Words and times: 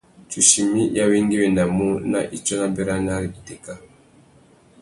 Tsuchimi 0.29 0.83
i 0.97 0.99
awéngüéwinamú 1.03 1.87
nà 2.11 2.19
itsôna 2.35 2.67
béranari 2.75 3.27
itéka. 3.39 3.73